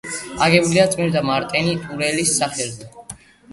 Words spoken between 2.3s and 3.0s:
სახელზე.